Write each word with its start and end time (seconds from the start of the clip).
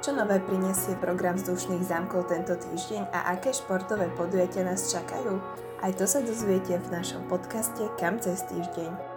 Čo 0.00 0.16
nové 0.16 0.40
prinesie 0.40 0.96
program 0.96 1.36
vzdušných 1.36 1.84
zámkov 1.84 2.32
tento 2.32 2.56
týždeň 2.56 3.12
a 3.12 3.36
aké 3.36 3.52
športové 3.52 4.08
podujatia 4.16 4.64
nás 4.64 4.88
čakajú? 4.88 5.36
Aj 5.84 5.92
to 5.92 6.08
sa 6.08 6.24
dozviete 6.24 6.80
v 6.80 6.88
našom 6.88 7.28
podcaste 7.28 7.84
Kam 8.00 8.16
cez 8.16 8.40
týždeň. 8.48 9.09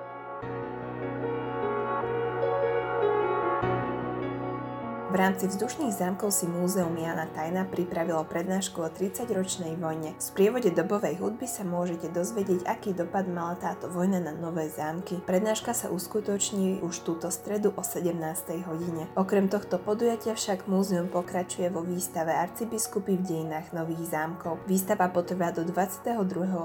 V 5.13 5.21
rámci 5.21 5.45
vzdušných 5.45 5.93
zámkov 5.93 6.33
si 6.33 6.49
Múzeum 6.49 6.97
Jana 6.97 7.29
Tajna 7.29 7.69
pripravilo 7.69 8.25
prednášku 8.25 8.81
o 8.81 8.89
30-ročnej 8.89 9.77
vojne. 9.77 10.17
V 10.17 10.23
sprievode 10.25 10.73
dobovej 10.73 11.21
hudby 11.21 11.45
sa 11.45 11.61
môžete 11.61 12.09
dozvedieť, 12.09 12.65
aký 12.65 12.97
dopad 12.97 13.29
mala 13.29 13.53
táto 13.53 13.93
vojna 13.93 14.17
na 14.17 14.33
nové 14.33 14.73
zámky. 14.73 15.21
Prednáška 15.21 15.77
sa 15.77 15.93
uskutoční 15.93 16.81
už 16.81 17.05
túto 17.05 17.29
stredu 17.29 17.77
o 17.77 17.85
17. 17.85 18.09
hodine. 18.65 19.05
Okrem 19.13 19.53
tohto 19.53 19.77
podujatia 19.77 20.33
však 20.33 20.65
múzeum 20.65 21.05
pokračuje 21.13 21.69
vo 21.69 21.85
výstave 21.85 22.33
Arcibiskupy 22.33 23.13
v 23.13 23.21
dejinách 23.21 23.69
nových 23.69 24.17
zámkov. 24.17 24.65
Výstava 24.65 25.13
potrvá 25.13 25.53
do 25.53 25.61
22. 25.61 26.09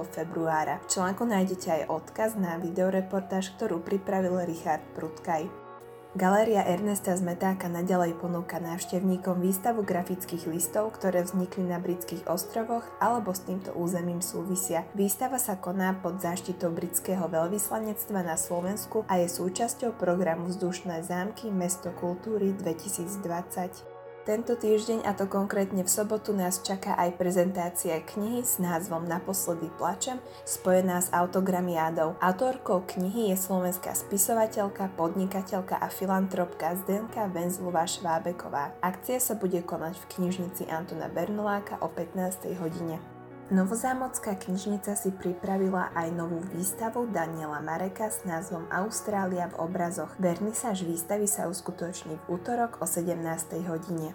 februára. 0.09 0.81
V 0.89 0.97
článku 0.97 1.21
nájdete 1.21 1.69
aj 1.69 1.83
odkaz 1.85 2.33
na 2.33 2.57
videoreportáž, 2.57 3.53
ktorú 3.61 3.85
pripravil 3.85 4.41
Richard 4.41 4.81
Prutkaj. 4.97 5.68
Galéria 6.17 6.65
Ernesta 6.65 7.13
Zmetáka 7.13 7.69
nadalej 7.69 8.17
ponúka 8.17 8.57
návštevníkom 8.57 9.45
výstavu 9.45 9.85
grafických 9.85 10.49
listov, 10.49 10.97
ktoré 10.97 11.21
vznikli 11.21 11.69
na 11.69 11.77
britských 11.77 12.25
ostrovoch 12.25 12.81
alebo 12.97 13.29
s 13.29 13.45
týmto 13.45 13.77
územím 13.77 14.17
súvisia. 14.17 14.89
Výstava 14.97 15.37
sa 15.37 15.61
koná 15.61 15.93
pod 16.01 16.17
záštitou 16.17 16.73
britského 16.73 17.29
veľvyslanectva 17.29 18.25
na 18.25 18.41
Slovensku 18.41 19.05
a 19.05 19.21
je 19.21 19.29
súčasťou 19.29 20.01
programu 20.01 20.49
Vzdušné 20.49 21.05
zámky 21.05 21.53
Mesto 21.53 21.93
kultúry 21.93 22.57
2020. 22.57 23.98
Tento 24.29 24.53
týždeň, 24.53 25.09
a 25.09 25.17
to 25.17 25.25
konkrétne 25.25 25.81
v 25.81 25.89
sobotu, 25.89 26.37
nás 26.37 26.61
čaká 26.61 26.93
aj 27.01 27.17
prezentácia 27.17 27.97
knihy 27.97 28.45
s 28.45 28.61
názvom 28.61 29.09
Naposledy 29.09 29.73
plačem, 29.73 30.21
spojená 30.45 31.01
s 31.01 31.09
autogramiádou. 31.09 32.13
Autorkou 32.21 32.85
knihy 32.85 33.33
je 33.33 33.37
slovenská 33.41 33.89
spisovateľka, 33.97 34.93
podnikateľka 34.93 35.81
a 35.81 35.89
filantropka 35.89 36.77
Zdenka 36.77 37.25
Venzlová 37.25 37.89
Švábeková. 37.89 38.77
Akcia 38.85 39.17
sa 39.17 39.33
bude 39.33 39.65
konať 39.65 39.97
v 39.97 40.09
knižnici 40.13 40.69
Antona 40.69 41.09
Bernoláka 41.09 41.81
o 41.81 41.89
15. 41.89 42.53
hodine. 42.61 43.18
Novozámocká 43.49 44.37
knižnica 44.37 44.93
si 44.93 45.09
pripravila 45.09 45.89
aj 45.97 46.13
novú 46.13 46.37
výstavu 46.53 47.09
Daniela 47.09 47.57
Mareka 47.65 48.13
s 48.13 48.21
názvom 48.21 48.69
Austrália 48.69 49.49
v 49.49 49.65
obrazoch. 49.65 50.13
Vernisáž 50.21 50.85
výstavy 50.85 51.25
sa 51.25 51.49
uskutoční 51.49 52.21
v 52.21 52.37
útorok 52.37 52.77
o 52.77 52.85
17. 52.85 53.17
hodine. 53.65 54.13